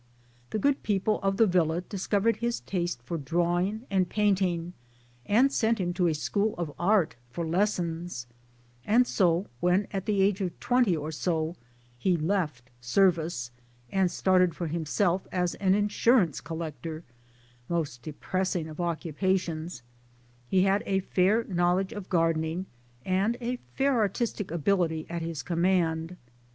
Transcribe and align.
The 0.49 0.57
good 0.57 0.81
people 0.81 1.19
of 1.21 1.37
the 1.37 1.45
villa 1.45 1.81
discovered 1.81 2.37
his 2.37 2.59
taste 2.61 3.03
for 3.03 3.19
drawing 3.19 3.85
and 3.91 4.09
painting, 4.09 4.73
and 5.27 5.51
sent 5.51 5.77
him 5.79 5.93
to 5.93 6.07
a 6.07 6.15
School 6.15 6.55
of 6.57 6.73
Art 6.79 7.17
for 7.29 7.45
lessons; 7.45 8.25
and 8.83 9.05
so 9.05 9.45
when 9.59 9.87
at 9.91 10.07
the 10.07 10.23
age 10.23 10.41
of 10.41 10.59
twenty 10.59 10.97
or 10.97 11.11
so 11.11 11.55
he 11.99 12.17
left' 12.17 12.71
service' 12.97 13.51
and 13.91 14.09
started 14.09 14.55
for 14.55 14.65
himself 14.65 15.27
as 15.31 15.53
an 15.53 15.75
insurance 15.75 16.41
collector 16.41 17.03
(most 17.69 18.01
depressing 18.01 18.67
of 18.67 18.81
occupations) 18.81 19.83
he 20.49 20.63
had 20.63 20.81
a 20.87 21.01
fair 21.01 21.43
know 21.43 21.75
ledge 21.75 21.93
of 21.93 22.09
gardening 22.09 22.65
and 23.05 23.37
a 23.39 23.57
fair 23.75 23.99
artistic 23.99 24.49
ability 24.49 25.05
at 25.11 25.21
his 25.21 25.43
command. 25.43 26.17